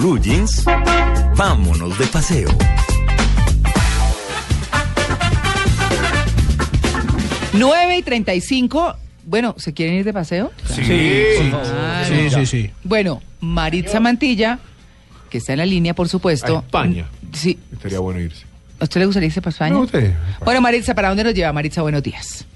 Blue 0.00 0.18
Jeans, 0.18 0.64
vámonos 1.36 1.98
de 1.98 2.06
paseo. 2.06 2.48
9 7.52 7.96
y 7.98 8.02
35. 8.02 8.96
Bueno, 9.26 9.54
¿se 9.58 9.74
quieren 9.74 9.96
ir 9.96 10.04
de 10.06 10.12
paseo? 10.14 10.52
Sí, 10.74 10.80
Claro. 11.50 12.04
sí, 12.06 12.30
sí, 12.30 12.46
sí. 12.46 12.70
Bueno, 12.82 13.20
Maritza 13.40 14.00
Mantilla, 14.00 14.58
que 15.28 15.36
está 15.38 15.52
en 15.52 15.58
la 15.58 15.66
línea, 15.66 15.94
por 15.94 16.08
supuesto. 16.08 16.56
A 16.56 16.60
España. 16.60 17.06
Sí. 17.34 17.58
Estaría 17.70 17.98
bueno 17.98 18.20
irse. 18.20 18.46
¿A 18.80 18.84
usted 18.84 19.00
le 19.00 19.06
gustaría 19.06 19.26
irse 19.26 19.42
para 19.42 19.50
España? 19.52 19.74
No, 19.74 19.80
usted. 19.80 20.14
Bueno, 20.46 20.62
Maritza, 20.62 20.94
¿para 20.94 21.08
dónde 21.08 21.24
nos 21.24 21.34
lleva? 21.34 21.52
Maritza, 21.52 21.82
buenos 21.82 22.02
días. 22.02 22.46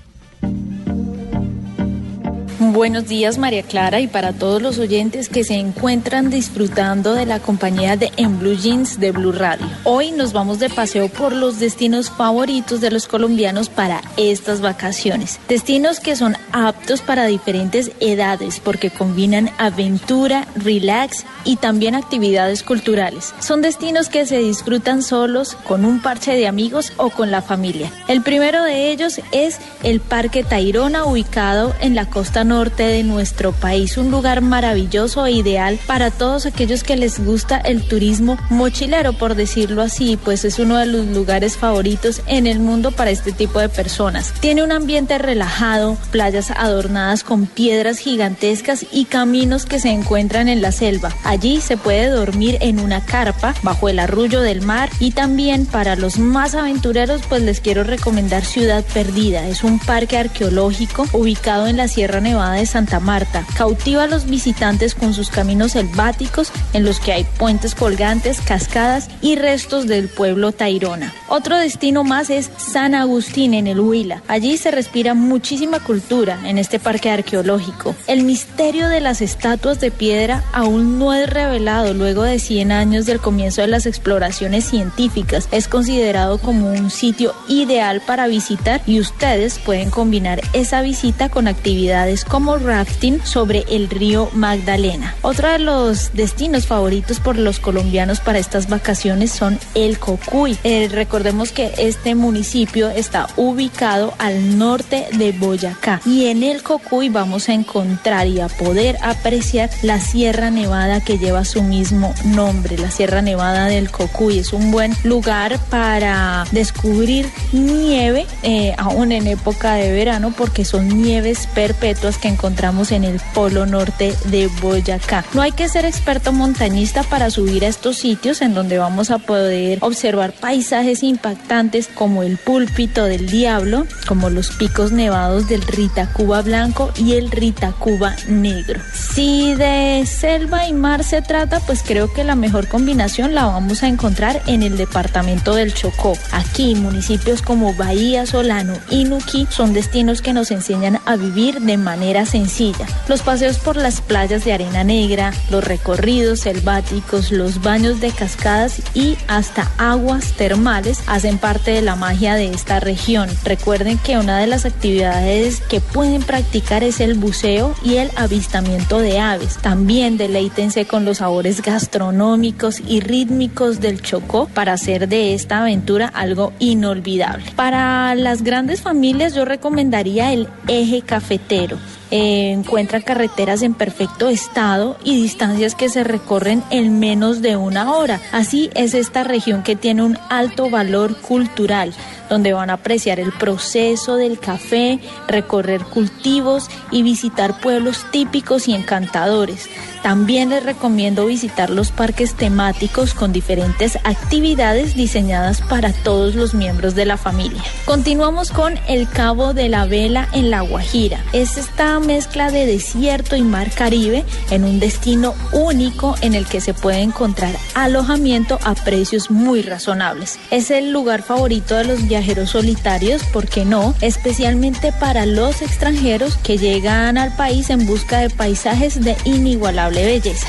Buenos 2.75 3.07
días 3.07 3.39
María 3.39 3.63
Clara 3.63 4.01
y 4.01 4.09
para 4.09 4.33
todos 4.33 4.61
los 4.61 4.81
oyentes 4.81 5.29
que 5.29 5.45
se 5.45 5.55
encuentran 5.55 6.29
disfrutando 6.29 7.15
de 7.15 7.25
la 7.25 7.39
compañía 7.39 7.97
de 7.97 8.11
En 8.17 8.41
Blue 8.41 8.57
Jeans 8.57 8.99
de 8.99 9.13
Blue 9.13 9.31
Radio. 9.31 9.65
Hoy 9.85 10.11
nos 10.11 10.33
vamos 10.33 10.59
de 10.59 10.69
paseo 10.69 11.09
por 11.09 11.33
los 11.33 11.61
destinos 11.61 12.11
favoritos 12.11 12.81
de 12.81 12.91
los 12.91 13.07
colombianos 13.07 13.69
para 13.69 14.03
estas 14.17 14.61
vacaciones. 14.61 15.39
Destinos 15.49 16.01
que 16.01 16.17
son 16.17 16.37
aptos 16.51 17.01
para 17.01 17.27
diferentes 17.27 17.93
edades 18.01 18.59
porque 18.59 18.91
combinan 18.91 19.51
aventura, 19.57 20.49
relax 20.57 21.25
y 21.45 21.55
también 21.55 21.95
actividades 21.95 22.65
culturales. 22.65 23.35
Son 23.39 23.63
destinos 23.63 24.09
que 24.09 24.27
se 24.27 24.39
disfrutan 24.39 25.03
solos, 25.03 25.57
con 25.69 25.85
un 25.85 26.03
parche 26.03 26.33
de 26.33 26.49
amigos 26.49 26.93
o 26.97 27.11
con 27.11 27.31
la 27.31 27.41
familia. 27.41 27.93
El 28.09 28.23
primero 28.23 28.65
de 28.65 28.91
ellos 28.91 29.21
es 29.31 29.61
el 29.85 30.01
Parque 30.01 30.43
Tayrona 30.43 31.05
ubicado 31.05 31.73
en 31.81 31.95
la 31.95 32.07
costa 32.07 32.43
norte 32.43 32.64
de 32.73 33.03
nuestro 33.03 33.53
país, 33.53 33.97
un 33.99 34.11
lugar 34.11 34.41
maravilloso 34.41 35.27
e 35.27 35.33
ideal 35.33 35.79
para 35.87 36.11
todos 36.11 36.47
aquellos 36.47 36.83
que 36.83 36.97
les 36.97 37.25
gusta 37.25 37.59
el 37.59 37.83
turismo 37.83 38.39
mochilero, 38.49 39.13
por 39.13 39.35
decirlo 39.35 39.83
así, 39.83 40.17
pues 40.17 40.45
es 40.45 40.59
uno 40.59 40.79
de 40.79 40.87
los 40.87 41.07
lugares 41.07 41.57
favoritos 41.57 42.23
en 42.27 42.47
el 42.47 42.59
mundo 42.59 42.91
para 42.91 43.11
este 43.11 43.33
tipo 43.33 43.61
de 43.61 43.69
personas. 43.69 44.33
Tiene 44.41 44.63
un 44.63 44.73
ambiente 44.73 45.19
relajado, 45.19 45.97
playas 46.11 46.51
adornadas 46.51 47.23
con 47.23 47.47
piedras 47.47 47.99
gigantescas 47.99 48.87
y 48.91 49.05
caminos 49.05 49.67
que 49.67 49.79
se 49.79 49.91
encuentran 49.91 50.49
en 50.49 50.63
la 50.63 50.73
selva. 50.73 51.15
Allí 51.25 51.61
se 51.61 51.77
puede 51.77 52.09
dormir 52.09 52.59
en 52.61 52.81
una 52.81 53.05
carpa 53.05 53.55
bajo 53.63 53.89
el 53.89 53.99
arrullo 53.99 54.41
del 54.41 54.63
mar 54.63 54.91
y 55.01 55.11
también 55.11 55.67
para 55.67 55.97
los 55.97 56.19
más 56.19 56.55
aventureros 56.55 57.23
pues 57.29 57.43
les 57.43 57.61
quiero 57.61 57.85
recomendar 57.85 58.45
Ciudad 58.45 58.85
Perdida. 58.95 59.47
Es 59.49 59.65
un 59.65 59.79
parque 59.79 60.17
arqueológico 60.17 61.07
ubicado 61.13 61.67
en 61.67 61.77
la 61.77 61.89
Sierra 61.89 62.21
Nevada 62.21 62.54
de 62.55 62.67
Santa 62.67 63.01
Marta. 63.01 63.45
Cautiva 63.57 64.05
a 64.05 64.07
los 64.07 64.27
visitantes 64.27 64.95
con 64.95 65.15
sus 65.15 65.31
caminos 65.31 65.73
selváticos 65.73 66.53
en 66.73 66.85
los 66.85 67.01
que 67.01 67.13
hay 67.13 67.25
puentes 67.39 67.75
colgantes, 67.75 68.41
cascadas 68.41 69.09
y 69.21 69.37
restos 69.37 69.87
del 69.87 70.09
pueblo 70.09 70.53
Tairona. 70.53 71.13
Otro 71.29 71.57
destino 71.57 72.05
más 72.05 72.31
es 72.31 72.51
San 72.57 72.95
Agustín 72.95 73.55
en 73.55 73.67
el 73.67 73.81
Huila. 73.81 74.23
Allí 74.29 74.57
se 74.57 74.71
respira 74.71 75.15
muchísima 75.15 75.81
cultura 75.81 76.39
en 76.45 76.59
este 76.59 76.79
parque 76.79 77.11
arqueológico. 77.11 77.95
El 78.07 78.25
misterio 78.25 78.89
de 78.89 79.01
las 79.01 79.21
estatuas 79.21 79.81
de 79.81 79.91
piedra 79.91 80.45
aún 80.53 80.99
no 80.99 81.13
es 81.15 81.29
revelado 81.29 81.95
luego 81.95 82.23
de 82.23 82.39
100 82.39 82.73
años 82.73 83.07
del 83.07 83.21
comienzo 83.21 83.63
de 83.63 83.69
las 83.69 83.87
exploraciones 83.87 84.65
científicas. 84.65 85.49
Es 85.51 85.69
considerado 85.69 86.39
como 86.39 86.71
un 86.71 86.91
sitio 86.91 87.35
ideal 87.49 88.01
para 88.07 88.27
visitar 88.27 88.83
y 88.87 89.01
ustedes 89.01 89.59
pueden 89.59 89.91
combinar 89.91 90.41
esa 90.53 90.83
visita 90.83 91.29
con 91.29 91.49
actividades 91.49 92.25
como 92.25 92.44
rafting 92.53 93.25
sobre 93.25 93.65
el 93.71 93.89
río 93.89 94.29
Magdalena. 94.35 95.15
Otro 95.23 95.49
de 95.49 95.59
los 95.59 96.13
destinos 96.13 96.67
favoritos 96.67 97.19
por 97.19 97.39
los 97.39 97.59
colombianos 97.59 98.21
para 98.21 98.39
estas 98.39 98.69
vacaciones 98.69 99.33
son 99.33 99.59
el 99.75 99.99
Cocuy. 99.99 100.59
Eh, 100.63 100.89
recordemos 100.91 101.53
que 101.53 101.73
este 101.79 102.15
municipio 102.15 102.91
está 102.91 103.29
ubicado 103.37 104.13
al 104.19 104.59
norte 104.59 105.07
de 105.13 105.33
Boyacá 105.33 106.03
y 106.05 106.27
en 106.27 106.43
el 106.43 106.63
Cocuy 106.63 107.09
vamos 107.09 107.49
a 107.49 107.55
encontrar 107.55 108.27
y 108.27 108.41
a 108.41 108.49
poder 108.49 108.99
apreciar 109.03 109.71
la 109.83 109.99
Sierra 109.99 110.51
Nevada 110.51 111.01
que 111.01 111.19
lleva 111.19 111.45
su 111.47 111.63
mismo 111.63 112.15
nombre, 112.25 112.77
la 112.77 112.91
Sierra 112.91 113.23
Nevada 113.23 113.67
del 113.67 113.91
Cocuy. 113.91 114.41
Es 114.41 114.53
un 114.53 114.71
buen 114.71 114.95
lugar 115.03 115.59
para 115.71 116.45
descubrir 116.53 117.31
nieve, 117.53 118.27
eh, 118.43 118.75
aún 118.77 119.13
en 119.13 119.27
época 119.27 119.75
de 119.75 119.93
verano, 119.93 120.35
porque 120.37 120.67
son 120.67 121.03
nieves 121.03 121.49
perpetuas 121.55 122.19
que 122.19 122.34
encontramos 122.35 122.93
en 122.93 123.05
el 123.05 123.21
polo 123.33 123.65
norte 123.65 124.15
de 124.27 124.49
Boyacá. 124.61 125.25
No 125.35 125.43
hay 125.43 125.53
que 125.53 125.69
ser 125.69 125.85
experto 125.85 126.33
montañista 126.33 127.03
para 127.05 127.31
subir 127.31 127.65
a 127.65 127.69
estos 127.69 127.97
sitios 127.97 128.43
en 128.43 128.55
donde 128.55 128.79
vamos 128.79 129.11
a 129.11 129.19
poder 129.19 129.79
observar 129.81 130.33
paisajes 130.33 131.03
impactantes 131.03 131.89
como 131.89 132.23
el 132.23 132.37
púlpito 132.37 133.05
del 133.05 133.29
diablo, 133.29 133.87
como 134.07 134.31
los 134.31 134.51
picos 134.51 134.93
nevados 134.93 135.49
del 135.49 135.63
Ritacuba 135.63 136.43
blanco 136.43 136.91
y 136.97 137.13
el 137.13 137.31
Ritacuba 137.31 138.17
negro. 138.29 138.81
Si 138.93 139.55
de 139.55 140.05
selva 140.07 140.67
y 140.67 140.73
mar 140.73 141.05
se 141.05 141.23
trata, 141.23 141.61
pues 141.61 141.83
creo 141.83 142.13
que 142.13 142.25
la 142.25 142.35
mejor 142.35 142.69
combinación 142.69 143.35
la 143.35 143.47
vamos 143.47 143.83
a 143.83 143.89
encontrar 143.89 144.43
en 144.47 144.63
el 144.63 144.77
departamento 144.77 145.55
del 145.55 145.73
Chocó. 145.73 146.15
Aquí 146.33 146.75
municipios 146.75 147.43
como 147.43 147.75
Bahía, 147.75 148.27
Solano 148.27 148.75
y 148.91 149.05
Nuquí 149.05 149.47
son 149.51 149.73
destinos 149.73 150.21
que 150.21 150.33
nos 150.33 150.51
enseñan 150.51 150.99
a 151.07 151.17
vivir 151.17 151.61
de 151.61 151.77
manera 151.77 152.14
sencilla. 152.23 152.87
Los 153.09 153.23
paseos 153.23 153.59
por 153.59 153.77
las 153.77 154.01
playas 154.01 154.45
de 154.45 154.53
arena 154.53 154.85
negra, 154.85 155.33
los 155.51 155.65
recorridos 155.65 156.41
selváticos, 156.41 157.33
los 157.33 157.61
baños 157.61 158.01
de 158.01 158.13
cascadas 158.13 158.81
y 158.95 159.17
hasta 159.27 159.71
aguas 159.79 160.33
termales 160.33 161.03
hacen 161.07 161.39
parte 161.39 161.73
de 161.73 161.83
la 161.83 161.97
magia 161.97 162.35
de 162.35 162.51
esta 162.51 162.79
región. 162.81 163.29
Recuerden 163.45 163.99
que 163.99 164.17
una 164.17 164.39
de 164.39 164.47
las 164.47 164.65
actividades 164.65 165.61
que 165.61 165.81
pueden 165.81 166.23
practicar 166.23 166.85
es 166.85 167.01
el 167.01 167.15
buceo 167.15 167.75
y 167.85 167.97
el 167.97 168.11
avistamiento 168.17 169.01
de 169.01 169.19
aves. 169.19 169.59
También 169.59 170.17
deleítense 170.17 170.87
con 170.87 171.05
los 171.05 171.19
sabores 171.19 171.63
gastronómicos 171.63 172.81
y 172.87 173.01
rítmicos 173.01 173.81
del 173.81 174.01
Chocó 174.01 174.47
para 174.47 174.75
hacer 174.75 175.09
de 175.09 175.35
esta 175.35 175.63
aventura 175.63 176.07
algo 176.07 176.53
inolvidable. 176.59 177.45
Para 177.57 178.15
las 178.15 178.43
grandes 178.43 178.83
familias 178.83 179.35
yo 179.35 179.45
recomendaría 179.45 180.33
el 180.33 180.49
eje 180.69 181.03
cafetero. 181.03 181.79
Eh, 182.17 182.53
encuentra 182.53 183.01
carreteras 183.01 183.63
en 183.63 183.75
perfecto 183.75 184.29
estado 184.29 184.97
y 185.03 185.21
distancias 185.21 185.75
que 185.75 185.89
se 185.89 186.05
recorren 186.05 186.63
en 186.71 187.01
menos 187.01 187.43
de 187.43 187.57
una 187.57 187.93
hora. 187.93 188.21
Así 188.31 188.71
es 188.77 188.95
esta 188.95 189.25
región 189.25 189.65
que 189.65 189.75
tiene 189.75 190.05
un 190.05 190.17
alto 190.29 190.71
valor 190.71 191.17
cultural, 191.17 191.93
donde 192.31 192.53
van 192.53 192.71
a 192.71 192.75
apreciar 192.75 193.19
el 193.19 193.33
proceso 193.33 194.15
del 194.15 194.39
café, 194.39 195.01
recorrer 195.27 195.83
cultivos 195.83 196.71
y 196.93 197.03
visitar 197.03 197.59
pueblos 197.59 198.07
típicos 198.13 198.69
y 198.69 198.75
encantadores. 198.75 199.69
También 200.05 200.51
les 200.51 200.63
recomiendo 200.63 201.27
visitar 201.27 201.71
los 201.71 201.91
parques 201.91 202.35
temáticos 202.35 203.15
con 203.15 203.33
diferentes 203.33 203.97
actividades 204.05 204.95
diseñadas 204.95 205.63
para 205.63 205.93
todos 205.93 206.35
los 206.35 206.53
miembros 206.53 206.95
de 206.95 207.07
la 207.07 207.17
familia. 207.17 207.63
Continuamos 207.87 208.51
con 208.53 208.79
el 208.87 209.09
Cabo 209.09 209.55
de 209.55 209.71
la 209.71 209.87
Vela 209.87 210.29
en 210.33 210.51
La 210.51 210.61
Guajira. 210.61 211.25
Es 211.33 211.57
esta 211.57 211.99
mezcla 212.05 212.51
de 212.51 212.67
desierto 212.67 213.37
y 213.37 213.43
mar 213.43 213.71
Caribe 213.71 214.25
en 214.51 214.65
un 214.65 214.81
destino 214.81 215.35
único 215.53 216.15
en 216.21 216.35
el 216.35 216.47
que 216.47 216.61
se 216.61 216.75
puede 216.75 217.01
encontrar 217.01 217.57
alojamiento 217.75 218.59
a 218.63 218.75
precios 218.75 219.31
muy 219.31 219.63
razonables. 219.63 220.39
Es 220.51 220.71
el 220.71 220.93
lugar 220.93 221.23
favorito 221.23 221.77
de 221.77 221.85
los 221.85 222.07
viajeros 222.07 222.51
solitarios, 222.51 223.23
¿por 223.25 223.49
qué 223.49 223.65
no? 223.65 223.95
Especialmente 224.01 224.93
para 224.93 225.27
los 225.27 225.63
extranjeros 225.63 226.37
que 226.37 226.59
llegan 226.59 227.19
al 227.19 227.35
país 227.37 227.71
en 227.71 227.87
busca 227.87 228.19
de 228.19 228.31
paisajes 228.31 229.03
de 229.03 229.17
inigualable 229.25 230.05
belleza. 230.05 230.47